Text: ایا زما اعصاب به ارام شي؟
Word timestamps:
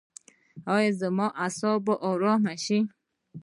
ایا 0.75 0.91
زما 1.01 1.27
اعصاب 1.43 1.79
به 1.85 1.93
ارام 2.09 2.43
شي؟ 2.63 2.79